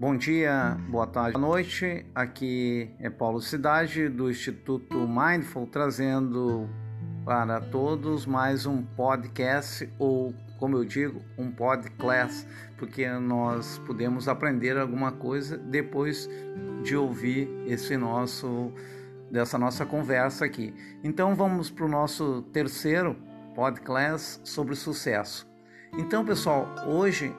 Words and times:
Bom 0.00 0.16
dia, 0.16 0.78
boa 0.88 1.06
tarde, 1.06 1.32
boa 1.32 1.46
noite. 1.46 2.06
Aqui 2.14 2.90
é 2.98 3.10
Paulo 3.10 3.38
Cidade 3.38 4.08
do 4.08 4.30
Instituto 4.30 4.96
Mindful 5.06 5.66
trazendo 5.66 6.70
para 7.22 7.60
todos 7.60 8.24
mais 8.24 8.64
um 8.64 8.82
podcast 8.82 9.86
ou, 9.98 10.32
como 10.58 10.78
eu 10.78 10.86
digo, 10.86 11.20
um 11.36 11.52
podcast, 11.52 12.48
porque 12.78 13.06
nós 13.10 13.76
podemos 13.86 14.26
aprender 14.26 14.78
alguma 14.78 15.12
coisa 15.12 15.58
depois 15.58 16.30
de 16.82 16.96
ouvir 16.96 17.50
esse 17.66 17.94
nosso 17.98 18.72
dessa 19.30 19.58
nossa 19.58 19.84
conversa 19.84 20.46
aqui. 20.46 20.72
Então 21.04 21.34
vamos 21.34 21.68
para 21.68 21.84
o 21.84 21.88
nosso 21.88 22.40
terceiro 22.54 23.18
podcast 23.54 24.48
sobre 24.48 24.74
sucesso. 24.76 25.46
Então, 25.92 26.24
pessoal, 26.24 26.74
hoje 26.86 27.30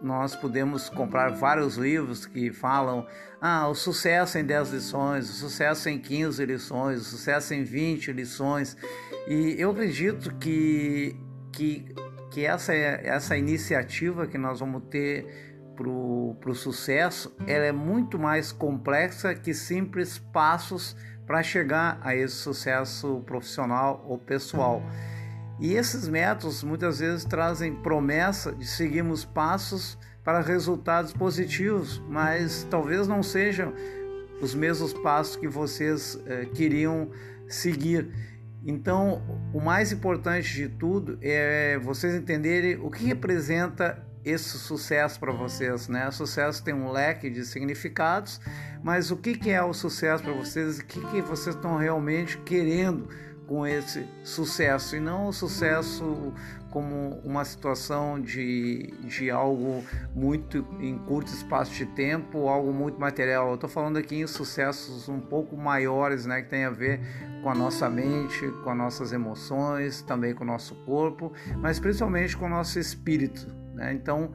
nós 0.00 0.36
podemos 0.36 0.88
comprar 0.88 1.30
vários 1.30 1.76
livros 1.76 2.26
que 2.26 2.52
falam 2.52 3.06
ah, 3.40 3.68
o 3.68 3.74
sucesso 3.74 4.38
em 4.38 4.44
10 4.44 4.70
lições, 4.70 5.30
o 5.30 5.32
sucesso 5.32 5.88
em 5.88 5.98
15 5.98 6.44
lições, 6.44 7.00
o 7.00 7.04
sucesso 7.04 7.54
em 7.54 7.64
20 7.64 8.12
lições. 8.12 8.76
E 9.26 9.56
eu 9.58 9.70
acredito 9.70 10.34
que, 10.36 11.16
que, 11.52 11.94
que 12.30 12.44
essa, 12.44 12.74
essa 12.74 13.36
iniciativa 13.36 14.26
que 14.26 14.38
nós 14.38 14.60
vamos 14.60 14.82
ter 14.90 15.46
para 15.76 15.90
o 16.50 16.54
sucesso 16.54 17.36
ela 17.46 17.66
é 17.66 17.72
muito 17.72 18.18
mais 18.18 18.50
complexa 18.50 19.34
que 19.34 19.52
simples 19.52 20.18
passos 20.18 20.96
para 21.26 21.42
chegar 21.42 21.98
a 22.02 22.14
esse 22.14 22.36
sucesso 22.36 23.22
profissional 23.26 24.04
ou 24.08 24.16
pessoal. 24.16 24.82
E 25.58 25.74
esses 25.74 26.06
métodos 26.06 26.62
muitas 26.62 26.98
vezes 26.98 27.24
trazem 27.24 27.74
promessa 27.74 28.52
de 28.52 28.66
seguirmos 28.66 29.24
passos 29.24 29.98
para 30.22 30.40
resultados 30.40 31.12
positivos, 31.12 32.02
mas 32.08 32.66
talvez 32.68 33.06
não 33.08 33.22
sejam 33.22 33.72
os 34.40 34.54
mesmos 34.54 34.92
passos 34.92 35.36
que 35.36 35.48
vocês 35.48 36.20
eh, 36.26 36.46
queriam 36.52 37.10
seguir. 37.48 38.10
Então, 38.64 39.22
o 39.54 39.60
mais 39.60 39.92
importante 39.92 40.52
de 40.52 40.68
tudo 40.68 41.18
é 41.22 41.78
vocês 41.78 42.14
entenderem 42.14 42.76
o 42.76 42.90
que 42.90 43.04
representa 43.04 44.04
esse 44.24 44.58
sucesso 44.58 45.20
para 45.20 45.30
vocês, 45.30 45.86
né? 45.86 46.08
O 46.08 46.12
sucesso 46.12 46.62
tem 46.64 46.74
um 46.74 46.90
leque 46.90 47.30
de 47.30 47.44
significados, 47.44 48.40
mas 48.82 49.12
o 49.12 49.16
que, 49.16 49.38
que 49.38 49.50
é 49.50 49.62
o 49.62 49.72
sucesso 49.72 50.24
para 50.24 50.32
vocês? 50.32 50.80
O 50.80 50.84
que, 50.84 51.00
que 51.00 51.22
vocês 51.22 51.54
estão 51.54 51.76
realmente 51.76 52.36
querendo 52.38 53.08
com 53.46 53.66
esse 53.66 54.06
sucesso 54.24 54.96
e 54.96 55.00
não 55.00 55.28
o 55.28 55.32
sucesso 55.32 56.32
como 56.70 57.20
uma 57.24 57.44
situação 57.44 58.20
de, 58.20 58.92
de 59.04 59.30
algo 59.30 59.82
muito 60.14 60.66
em 60.78 60.98
curto 60.98 61.32
espaço 61.32 61.72
de 61.72 61.86
tempo, 61.86 62.48
algo 62.48 62.72
muito 62.72 63.00
material. 63.00 63.48
Eu 63.48 63.54
estou 63.54 63.70
falando 63.70 63.96
aqui 63.96 64.16
em 64.16 64.26
sucessos 64.26 65.08
um 65.08 65.20
pouco 65.20 65.56
maiores, 65.56 66.26
né, 66.26 66.42
que 66.42 66.50
tem 66.50 66.64
a 66.64 66.70
ver 66.70 67.00
com 67.42 67.48
a 67.48 67.54
nossa 67.54 67.88
mente, 67.88 68.46
com 68.62 68.70
as 68.70 68.76
nossas 68.76 69.12
emoções, 69.12 70.02
também 70.02 70.34
com 70.34 70.44
o 70.44 70.46
nosso 70.46 70.74
corpo, 70.84 71.32
mas 71.56 71.78
principalmente 71.80 72.36
com 72.36 72.46
o 72.46 72.50
nosso 72.50 72.78
espírito. 72.78 73.46
Né? 73.72 73.94
Então, 73.94 74.32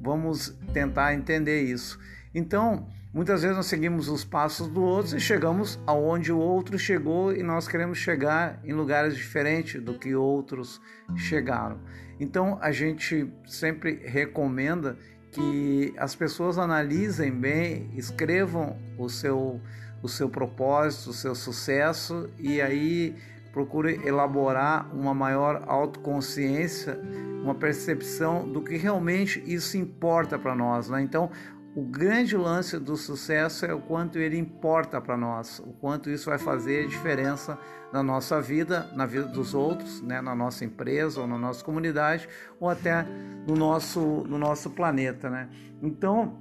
vamos 0.00 0.58
tentar 0.72 1.14
entender 1.14 1.62
isso. 1.62 1.98
Então, 2.34 2.88
Muitas 3.14 3.42
vezes 3.42 3.56
nós 3.56 3.66
seguimos 3.66 4.08
os 4.08 4.24
passos 4.24 4.66
do 4.66 4.82
outro 4.82 5.16
e 5.16 5.20
chegamos 5.20 5.78
aonde 5.86 6.32
o 6.32 6.38
outro 6.38 6.76
chegou 6.76 7.32
e 7.32 7.44
nós 7.44 7.68
queremos 7.68 7.96
chegar 7.96 8.58
em 8.64 8.72
lugares 8.72 9.16
diferentes 9.16 9.80
do 9.80 9.96
que 9.96 10.16
outros 10.16 10.80
chegaram. 11.14 11.78
Então 12.18 12.58
a 12.60 12.72
gente 12.72 13.32
sempre 13.46 14.00
recomenda 14.04 14.98
que 15.30 15.94
as 15.96 16.16
pessoas 16.16 16.58
analisem 16.58 17.30
bem, 17.30 17.88
escrevam 17.94 18.76
o 18.98 19.08
seu 19.08 19.60
o 20.02 20.08
seu 20.08 20.28
propósito, 20.28 21.10
o 21.10 21.14
seu 21.14 21.34
sucesso 21.34 22.28
e 22.38 22.60
aí 22.60 23.14
procure 23.52 24.00
elaborar 24.04 24.94
uma 24.94 25.14
maior 25.14 25.62
autoconsciência, 25.66 27.00
uma 27.42 27.54
percepção 27.54 28.46
do 28.46 28.60
que 28.60 28.76
realmente 28.76 29.42
isso 29.46 29.78
importa 29.78 30.38
para 30.38 30.54
nós. 30.54 30.90
Né? 30.90 31.00
Então, 31.00 31.30
o 31.74 31.82
grande 31.82 32.36
lance 32.36 32.78
do 32.78 32.96
sucesso 32.96 33.66
é 33.66 33.74
o 33.74 33.80
quanto 33.80 34.18
ele 34.18 34.38
importa 34.38 35.00
para 35.00 35.16
nós, 35.16 35.58
o 35.58 35.72
quanto 35.72 36.08
isso 36.08 36.30
vai 36.30 36.38
fazer 36.38 36.86
diferença 36.86 37.58
na 37.92 38.00
nossa 38.00 38.40
vida, 38.40 38.88
na 38.94 39.06
vida 39.06 39.26
dos 39.26 39.54
outros, 39.54 40.00
né, 40.00 40.20
na 40.20 40.36
nossa 40.36 40.64
empresa 40.64 41.20
ou 41.20 41.26
na 41.26 41.36
nossa 41.36 41.64
comunidade 41.64 42.28
ou 42.60 42.68
até 42.68 43.04
no 43.46 43.56
nosso, 43.56 44.00
no 44.00 44.38
nosso 44.38 44.70
planeta. 44.70 45.28
Né? 45.28 45.48
Então, 45.82 46.38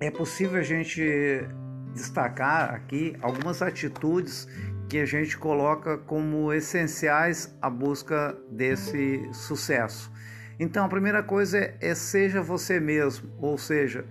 é 0.00 0.10
possível 0.10 0.58
a 0.58 0.62
gente 0.62 1.46
destacar 1.92 2.74
aqui 2.74 3.14
algumas 3.20 3.60
atitudes 3.60 4.48
que 4.88 4.98
a 4.98 5.04
gente 5.04 5.36
coloca 5.36 5.98
como 5.98 6.52
essenciais 6.52 7.54
à 7.60 7.68
busca 7.68 8.34
desse 8.50 9.28
sucesso. 9.32 10.10
Então, 10.58 10.86
a 10.86 10.88
primeira 10.88 11.22
coisa 11.22 11.58
é, 11.58 11.76
é 11.80 11.94
seja 11.94 12.40
você 12.40 12.80
mesmo, 12.80 13.30
ou 13.38 13.58
seja, 13.58 14.04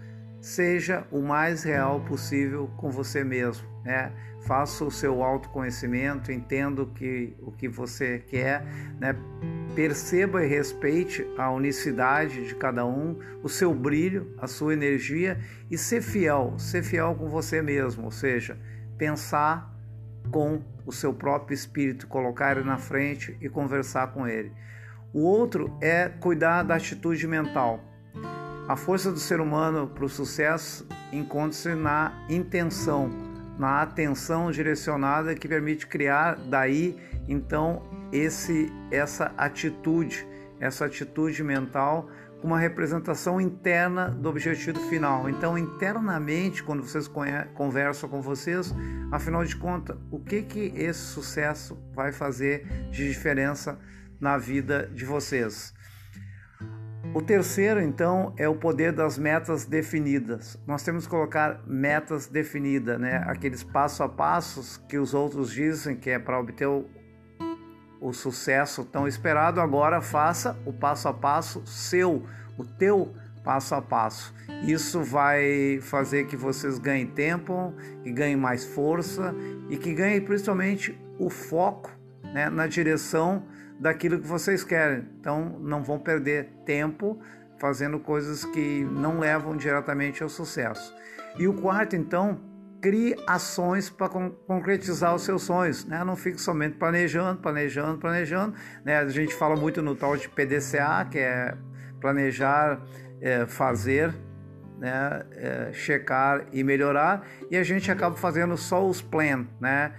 seja 0.44 1.08
o 1.10 1.22
mais 1.22 1.64
real 1.64 2.02
possível 2.02 2.70
com 2.76 2.92
você 2.92 3.24
mesmo, 3.24 3.66
né? 3.82 4.12
Faça 4.42 4.84
o 4.84 4.92
seu 4.92 5.24
autoconhecimento, 5.24 6.34
entenda 6.34 6.82
o 6.82 6.88
que, 6.88 7.34
o 7.40 7.50
que 7.50 7.70
você 7.70 8.20
quer, 8.20 8.62
né? 9.00 9.16
Perceba 9.74 10.44
e 10.44 10.48
respeite 10.50 11.26
a 11.38 11.50
unicidade 11.50 12.46
de 12.46 12.56
cada 12.56 12.86
um, 12.86 13.18
o 13.42 13.48
seu 13.48 13.74
brilho, 13.74 14.36
a 14.38 14.46
sua 14.46 14.74
energia 14.74 15.40
e 15.72 15.78
ser 15.78 16.02
fiel, 16.02 16.56
ser 16.60 16.84
fiel 16.84 17.16
com 17.16 17.30
você 17.30 17.62
mesmo, 17.62 18.04
ou 18.04 18.12
seja, 18.12 18.60
pensar 18.98 19.74
com 20.30 20.62
o 20.86 20.92
seu 20.92 21.14
próprio 21.14 21.56
espírito, 21.56 22.06
colocar 22.06 22.58
ele 22.58 22.66
na 22.66 22.78
frente 22.78 23.38
e 23.40 23.48
conversar 23.48 24.08
com 24.08 24.28
ele. 24.28 24.52
O 25.14 25.22
outro 25.22 25.74
é 25.80 26.10
cuidar 26.10 26.64
da 26.64 26.76
atitude 26.76 27.26
mental 27.26 27.93
a 28.68 28.76
força 28.78 29.12
do 29.12 29.20
ser 29.20 29.42
humano 29.42 29.88
para 29.88 30.06
o 30.06 30.10
sucesso 30.10 30.88
encontra-se 31.12 31.76
na 31.76 32.26
intenção, 32.30 33.10
na 33.58 33.82
atenção 33.82 34.52
direcionada 34.52 35.36
que 35.36 35.48
permite 35.48 35.86
criar 35.86 36.36
daí 36.36 36.98
então 37.28 37.84
esse 38.12 38.72
essa 38.90 39.34
atitude, 39.38 40.26
essa 40.60 40.86
atitude 40.86 41.44
mental 41.44 42.10
com 42.40 42.48
uma 42.48 42.60
representação 42.60 43.40
interna 43.40 44.10
do 44.10 44.30
objetivo 44.30 44.80
final. 44.90 45.30
Então, 45.30 45.58
internamente, 45.58 46.62
quando 46.62 46.84
vocês 46.84 47.10
conversam 47.54 48.10
com 48.10 48.22
vocês, 48.22 48.76
afinal 49.12 49.46
de 49.46 49.56
contas, 49.56 49.98
o 50.12 50.20
que 50.20 50.42
que 50.42 50.74
esse 50.76 51.00
sucesso 51.00 51.78
vai 51.94 52.12
fazer 52.12 52.66
de 52.92 53.08
diferença 53.08 53.80
na 54.20 54.38
vida 54.38 54.90
de 54.94 55.06
vocês? 55.06 55.74
O 57.14 57.22
terceiro, 57.22 57.80
então, 57.80 58.34
é 58.38 58.50
o 58.50 58.56
poder 58.56 58.92
das 58.92 59.20
metas 59.20 59.66
definidas. 59.66 60.58
Nós 60.66 60.82
temos 60.82 61.06
que 61.06 61.12
colocar 61.12 61.62
metas 61.68 62.26
definidas, 62.26 63.00
né? 63.00 63.24
Aqueles 63.28 63.62
passo 63.62 64.02
a 64.02 64.10
passos 64.10 64.78
que 64.90 64.98
os 64.98 65.14
outros 65.14 65.52
dizem 65.52 65.96
que 65.96 66.10
é 66.10 66.18
para 66.18 66.40
obter 66.40 66.68
o, 66.68 66.86
o 68.02 68.12
sucesso 68.14 68.84
tão 68.84 69.08
esperado. 69.08 69.62
Agora 69.62 70.02
faça 70.02 70.58
o 70.66 70.74
passo 70.74 71.08
a 71.08 71.14
passo 71.14 71.62
seu, 71.68 72.26
o 72.58 72.66
teu 72.66 73.14
passo 73.44 73.76
a 73.76 73.82
passo. 73.82 74.34
Isso 74.64 75.04
vai 75.04 75.80
fazer 75.84 76.26
que 76.26 76.36
vocês 76.36 76.80
ganhem 76.80 77.06
tempo, 77.06 77.76
que 78.02 78.12
ganhem 78.12 78.38
mais 78.38 78.66
força 78.66 79.36
e 79.70 79.78
que 79.78 79.94
ganhem 79.94 80.20
principalmente 80.20 81.00
o 81.20 81.30
foco 81.30 81.92
né, 82.24 82.50
na 82.50 82.66
direção 82.66 83.44
daquilo 83.80 84.20
que 84.20 84.28
vocês 84.28 84.64
querem. 84.64 85.08
Então 85.20 85.60
não 85.60 85.84
vão 85.84 86.00
perder 86.00 86.50
tempo 86.66 87.20
fazendo 87.60 88.00
coisas 88.00 88.44
que 88.46 88.84
não 88.84 89.20
levam 89.20 89.56
diretamente 89.56 90.22
ao 90.22 90.30
sucesso. 90.30 90.94
E 91.38 91.48
o 91.48 91.54
quarto, 91.54 91.96
então, 91.96 92.40
crie 92.82 93.16
ações 93.26 93.90
para 93.90 94.10
concretizar 94.10 95.16
os 95.16 95.24
seus 95.24 95.44
sonhos. 95.44 95.86
Né? 95.86 96.04
Não 96.04 96.16
fique 96.16 96.40
somente 96.40 96.76
planejando, 96.76 97.40
planejando, 97.40 97.98
planejando. 97.98 98.54
Né? 98.84 98.98
A 98.98 99.08
gente 99.08 99.34
fala 99.34 99.56
muito 99.56 99.82
no 99.82 99.96
tal 99.96 100.18
de 100.18 100.28
PDCA, 100.28 101.08
que 101.10 101.18
é 101.18 101.56
planejar, 102.02 102.82
é, 103.22 103.46
fazer, 103.46 104.14
né? 104.78 105.26
É, 105.32 105.70
checar 105.72 106.46
e 106.52 106.62
melhorar. 106.62 107.26
E 107.50 107.56
a 107.56 107.64
gente 107.64 107.90
acaba 107.90 108.18
fazendo 108.18 108.58
só 108.58 108.86
os 108.86 109.02
plans, 109.02 109.48
né? 109.62 109.94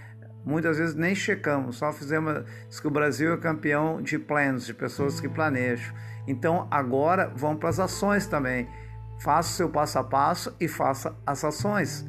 Muitas 0.44 0.78
vezes 0.78 0.94
nem 0.94 1.14
checamos, 1.14 1.76
só 1.76 1.92
fizemos 1.92 2.44
que 2.80 2.86
o 2.86 2.90
Brasil 2.90 3.32
é 3.32 3.36
campeão 3.36 4.02
de 4.02 4.18
planos, 4.18 4.66
de 4.66 4.74
pessoas 4.74 5.18
que 5.18 5.28
planejam. 5.28 5.94
Então 6.26 6.68
agora 6.70 7.32
vamos 7.34 7.58
para 7.58 7.70
as 7.70 7.80
ações 7.80 8.26
também. 8.26 8.68
Faça 9.20 9.50
o 9.50 9.52
seu 9.54 9.68
passo 9.70 9.98
a 9.98 10.04
passo 10.04 10.54
e 10.60 10.68
faça 10.68 11.14
as 11.26 11.42
ações. 11.44 12.04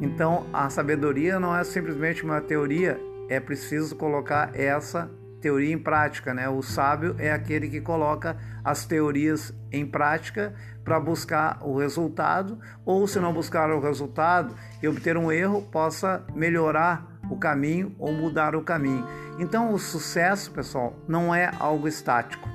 Então 0.00 0.46
a 0.52 0.70
sabedoria 0.70 1.40
não 1.40 1.56
é 1.56 1.64
simplesmente 1.64 2.22
uma 2.22 2.40
teoria, 2.40 3.00
é 3.28 3.40
preciso 3.40 3.96
colocar 3.96 4.50
essa 4.54 5.10
teoria 5.40 5.72
em 5.72 5.78
prática, 5.78 6.32
né? 6.32 6.48
O 6.48 6.62
sábio 6.62 7.16
é 7.18 7.32
aquele 7.32 7.68
que 7.68 7.80
coloca 7.80 8.36
as 8.64 8.86
teorias 8.86 9.52
em 9.72 9.84
prática 9.84 10.54
para 10.84 11.00
buscar 11.00 11.58
o 11.62 11.76
resultado, 11.76 12.58
ou 12.84 13.06
se 13.08 13.18
não 13.18 13.32
buscar 13.32 13.70
o 13.70 13.80
resultado 13.80 14.54
e 14.80 14.86
obter 14.86 15.16
um 15.16 15.32
erro, 15.32 15.62
possa 15.62 16.24
melhorar 16.34 17.11
o 17.32 17.38
caminho 17.38 17.94
ou 17.98 18.12
mudar 18.12 18.54
o 18.54 18.62
caminho. 18.62 19.06
Então, 19.38 19.72
o 19.72 19.78
sucesso, 19.78 20.50
pessoal, 20.50 20.94
não 21.08 21.34
é 21.34 21.50
algo 21.58 21.88
estático. 21.88 22.48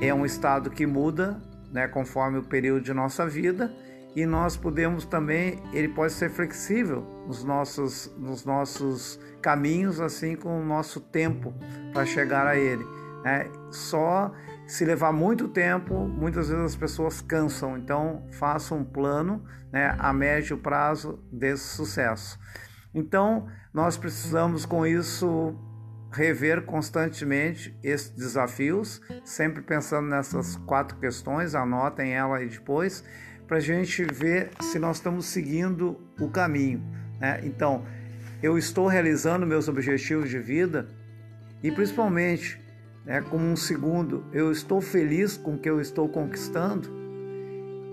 É 0.00 0.14
um 0.14 0.24
estado 0.24 0.70
que 0.70 0.86
muda, 0.86 1.40
né, 1.72 1.88
conforme 1.88 2.38
o 2.38 2.42
período 2.42 2.82
de 2.82 2.94
nossa 2.94 3.26
vida, 3.26 3.72
e 4.14 4.26
nós 4.26 4.56
podemos 4.56 5.04
também, 5.04 5.62
ele 5.72 5.88
pode 5.88 6.12
ser 6.12 6.30
flexível 6.30 7.06
nos 7.26 7.44
nossos, 7.44 8.12
nos 8.18 8.44
nossos 8.44 9.20
caminhos, 9.40 10.00
assim 10.00 10.34
como 10.34 10.56
o 10.56 10.64
nosso 10.64 11.00
tempo 11.00 11.54
para 11.92 12.04
chegar 12.04 12.46
a 12.46 12.56
ele. 12.56 12.84
Né? 13.22 13.48
Só 13.70 14.32
se 14.66 14.84
levar 14.84 15.12
muito 15.12 15.48
tempo, 15.48 15.94
muitas 16.06 16.48
vezes 16.48 16.64
as 16.64 16.76
pessoas 16.76 17.20
cansam. 17.20 17.76
Então, 17.76 18.24
faça 18.32 18.74
um 18.74 18.84
plano 18.84 19.44
né, 19.72 19.94
a 19.98 20.12
médio 20.12 20.56
prazo 20.58 21.22
desse 21.32 21.64
sucesso. 21.64 22.38
Então, 22.94 23.46
nós 23.72 23.96
precisamos 23.96 24.66
com 24.66 24.86
isso 24.86 25.54
rever 26.12 26.62
constantemente 26.62 27.76
esses 27.82 28.10
desafios, 28.10 29.00
sempre 29.24 29.62
pensando 29.62 30.08
nessas 30.08 30.56
quatro 30.56 30.98
questões, 30.98 31.54
anotem 31.54 32.12
ela 32.14 32.38
aí 32.38 32.48
depois, 32.48 33.04
para 33.46 33.58
a 33.58 33.60
gente 33.60 34.04
ver 34.04 34.50
se 34.60 34.78
nós 34.78 34.96
estamos 34.96 35.26
seguindo 35.26 36.00
o 36.20 36.28
caminho. 36.28 36.82
Né? 37.20 37.40
Então, 37.44 37.84
eu 38.42 38.58
estou 38.58 38.86
realizando 38.86 39.46
meus 39.46 39.68
objetivos 39.68 40.28
de 40.28 40.38
vida 40.38 40.88
e 41.62 41.70
principalmente, 41.70 42.60
né, 43.04 43.20
como 43.20 43.44
um 43.44 43.56
segundo, 43.56 44.24
eu 44.32 44.50
estou 44.50 44.80
feliz 44.80 45.36
com 45.36 45.54
o 45.54 45.58
que 45.58 45.68
eu 45.68 45.80
estou 45.80 46.08
conquistando. 46.08 46.99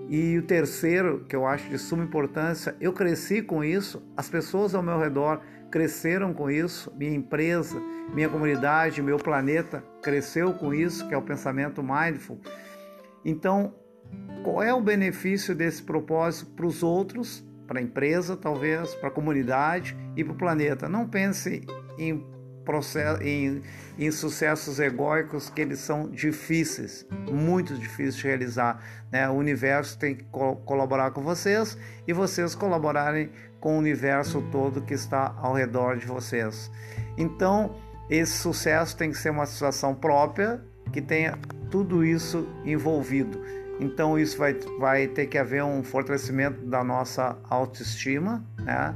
E 0.08 0.38
o 0.38 0.42
terceiro, 0.42 1.26
que 1.28 1.36
eu 1.36 1.46
acho 1.46 1.68
de 1.68 1.78
suma 1.78 2.02
importância, 2.02 2.74
eu 2.80 2.92
cresci 2.94 3.42
com 3.42 3.62
isso, 3.62 4.02
as 4.16 4.28
pessoas 4.28 4.74
ao 4.74 4.82
meu 4.82 4.98
redor 4.98 5.42
cresceram 5.70 6.32
com 6.32 6.50
isso, 6.50 6.90
minha 6.96 7.14
empresa, 7.14 7.78
minha 8.14 8.28
comunidade, 8.28 9.02
meu 9.02 9.18
planeta 9.18 9.84
cresceu 10.02 10.54
com 10.54 10.72
isso, 10.72 11.06
que 11.06 11.14
é 11.14 11.16
o 11.16 11.22
pensamento 11.22 11.82
mindful. 11.82 12.40
Então, 13.22 13.74
qual 14.42 14.62
é 14.62 14.72
o 14.72 14.80
benefício 14.80 15.54
desse 15.54 15.82
propósito 15.82 16.52
para 16.52 16.66
os 16.66 16.82
outros, 16.82 17.46
para 17.66 17.78
a 17.78 17.82
empresa, 17.82 18.34
talvez, 18.34 18.94
para 18.94 19.08
a 19.08 19.12
comunidade 19.12 19.94
e 20.16 20.24
para 20.24 20.32
o 20.32 20.36
planeta? 20.36 20.88
Não 20.88 21.06
pense 21.06 21.66
em, 21.98 22.24
processo, 22.68 23.22
em, 23.22 23.62
em 23.98 24.10
sucessos 24.10 24.78
egóicos 24.78 25.48
que 25.48 25.62
eles 25.62 25.78
são 25.78 26.06
difíceis, 26.06 27.06
muito 27.32 27.74
difíceis 27.74 28.16
de 28.16 28.24
realizar. 28.24 28.84
Né? 29.10 29.26
O 29.26 29.32
universo 29.32 29.98
tem 29.98 30.14
que 30.14 30.24
co 30.24 30.56
colaborar 30.56 31.12
com 31.12 31.22
vocês 31.22 31.78
e 32.06 32.12
vocês 32.12 32.54
colaborarem 32.54 33.30
com 33.58 33.76
o 33.76 33.78
universo 33.78 34.42
todo 34.52 34.82
que 34.82 34.92
está 34.92 35.34
ao 35.38 35.54
redor 35.54 35.96
de 35.96 36.04
vocês. 36.04 36.70
Então, 37.16 37.74
esse 38.10 38.36
sucesso 38.36 38.94
tem 38.94 39.10
que 39.10 39.16
ser 39.16 39.30
uma 39.30 39.46
situação 39.46 39.94
própria 39.94 40.62
que 40.92 41.00
tenha 41.00 41.38
tudo 41.70 42.04
isso 42.04 42.46
envolvido. 42.66 43.40
Então, 43.80 44.18
isso 44.18 44.36
vai, 44.36 44.52
vai 44.78 45.06
ter 45.06 45.24
que 45.26 45.38
haver 45.38 45.64
um 45.64 45.82
fortalecimento 45.82 46.66
da 46.66 46.84
nossa 46.84 47.38
autoestima, 47.48 48.44
né? 48.58 48.94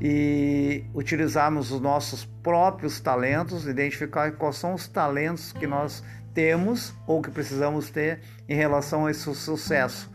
E 0.00 0.84
utilizarmos 0.94 1.70
os 1.70 1.80
nossos 1.80 2.24
próprios 2.42 3.00
talentos, 3.00 3.66
identificar 3.66 4.32
quais 4.32 4.56
são 4.56 4.74
os 4.74 4.88
talentos 4.88 5.52
que 5.52 5.66
nós 5.66 6.02
temos 6.34 6.94
ou 7.06 7.22
que 7.22 7.30
precisamos 7.30 7.90
ter 7.90 8.20
em 8.48 8.56
relação 8.56 9.06
a 9.06 9.10
esse 9.10 9.32
sucesso. 9.34 10.10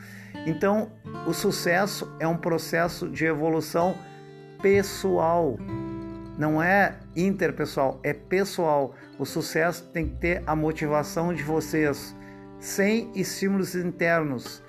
Então, 0.46 0.92
o 1.26 1.34
sucesso 1.34 2.12
é 2.20 2.28
um 2.28 2.38
processo 2.38 3.08
de 3.10 3.26
evolução 3.26 3.98
pessoal, 4.62 5.58
não 6.38 6.62
é 6.62 6.96
interpessoal, 7.16 8.00
é 8.04 8.14
pessoal. 8.14 8.96
O 9.18 9.26
sucesso 9.26 9.84
tem 9.92 10.08
que 10.08 10.16
ter 10.18 10.44
a 10.46 10.56
motivação 10.56 11.34
de 11.34 11.44
vocês, 11.44 12.16
sem 12.60 13.12
estímulos 13.16 13.76
internos. 13.76 14.62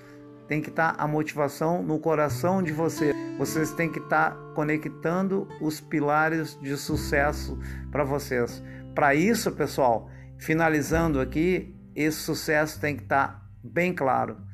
Tem 0.49 0.61
que 0.61 0.69
estar 0.69 0.95
a 0.97 1.07
motivação 1.07 1.81
no 1.81 1.97
coração 1.99 2.61
de 2.61 2.73
vocês. 2.73 3.15
Vocês 3.37 3.71
têm 3.71 3.89
que 3.89 3.99
estar 3.99 4.35
conectando 4.53 5.47
os 5.61 5.79
pilares 5.79 6.59
de 6.61 6.75
sucesso 6.75 7.57
para 7.89 8.03
vocês. 8.03 8.61
Para 8.93 9.15
isso, 9.15 9.49
pessoal, 9.53 10.09
finalizando 10.37 11.21
aqui, 11.21 11.73
esse 11.95 12.17
sucesso 12.17 12.81
tem 12.81 12.97
que 12.97 13.03
estar 13.03 13.47
bem 13.63 13.93
claro 13.93 14.49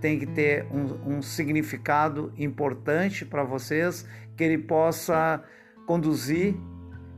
tem 0.00 0.18
que 0.18 0.26
ter 0.26 0.66
um, 0.70 1.16
um 1.16 1.22
significado 1.22 2.32
importante 2.36 3.24
para 3.24 3.44
vocês, 3.44 4.06
que 4.36 4.44
ele 4.44 4.58
possa 4.58 5.42
conduzir 5.86 6.54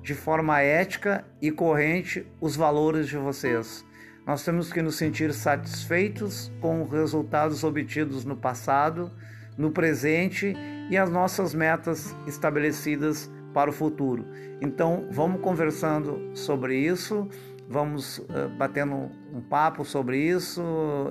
de 0.03 0.15
forma 0.15 0.61
ética 0.61 1.25
e 1.41 1.51
corrente 1.51 2.27
os 2.41 2.57
valores 2.57 3.07
de 3.07 3.17
vocês. 3.17 3.85
Nós 4.27 4.45
temos 4.45 4.73
que 4.73 4.81
nos 4.81 4.97
sentir 4.97 5.33
satisfeitos 5.33 6.53
com 6.61 6.83
os 6.83 6.91
resultados 6.91 7.65
obtidos 7.65 8.25
no 8.25 8.37
passado, 8.37 9.11
no 9.59 9.71
presente 9.71 10.55
e 10.91 10.97
as 10.97 11.11
nossas 11.11 11.55
metas 11.55 12.15
estabelecidas 12.27 13.31
para 13.53 13.69
o 13.69 13.73
futuro. 13.73 14.25
Então, 14.61 15.09
vamos 15.11 15.41
conversando 15.41 16.31
sobre 16.35 16.77
isso 16.79 17.29
vamos 17.73 18.19
uh, 18.19 18.51
batendo 18.59 19.11
um 19.33 19.41
papo 19.41 19.85
sobre 19.85 20.19
isso, 20.19 20.63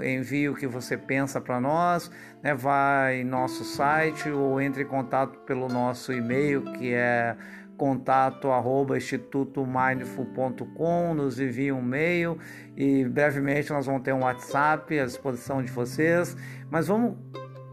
envie 0.04 0.48
o 0.48 0.56
que 0.56 0.68
você 0.68 0.96
pensa 0.96 1.42
para 1.42 1.60
nós, 1.60 2.12
né? 2.44 2.54
vai 2.54 3.22
em 3.22 3.24
nosso 3.24 3.63
site 3.63 4.30
ou 4.30 4.62
entre 4.62 4.84
em 4.84 4.86
contato 4.86 5.40
pelo 5.40 5.68
nosso 5.68 6.13
e-mail 6.13 6.62
que 6.74 6.94
é 6.94 7.36
contato 7.81 8.51
arroba 8.51 8.95
institutomindful.com, 8.95 11.16
nos 11.16 11.39
envie 11.39 11.72
um 11.72 11.80
e-mail 11.80 12.38
e 12.78 13.04
brevemente 13.06 13.72
nós 13.72 13.88
vamos 13.88 14.04
ter 14.04 14.13
um 14.13 14.22
WhatsApp 14.22 15.00
à 15.00 15.06
disposição 15.06 15.63
de 15.63 15.72
vocês, 15.72 16.38
mas 16.69 16.88
vamos, 16.88 17.18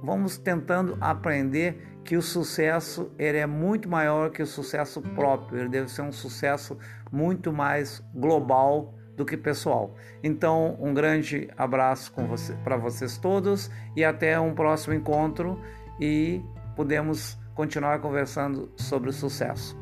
vamos 0.03 0.39
tentando 0.39 0.97
aprender 0.99 2.01
que 2.03 2.17
o 2.17 2.23
sucesso 2.23 3.13
ele 3.19 3.37
é 3.37 3.45
muito 3.45 3.87
maior 3.87 4.31
que 4.31 4.43
o 4.43 4.47
sucesso 4.47 5.03
próprio, 5.03 5.61
ele 5.61 5.69
deve 5.69 5.91
ser 5.91 6.01
um 6.01 6.13
sucesso 6.13 6.79
muito 7.13 7.53
mais 7.53 8.03
global 8.15 8.95
do 9.15 9.27
que 9.27 9.37
pessoal. 9.37 9.95
Então, 10.25 10.79
um 10.81 10.95
grande 10.95 11.51
abraço 11.55 12.11
você, 12.27 12.55
para 12.65 12.79
vocês 12.79 13.19
todos 13.19 13.71
e 13.95 14.03
até 14.03 14.41
um 14.41 14.55
próximo 14.55 14.95
encontro 14.95 15.61
e 16.01 16.41
podemos 16.75 17.37
continuar 17.59 18.01
conversando 18.01 18.71
sobre 18.77 19.11
o 19.11 19.13
sucesso. 19.13 19.77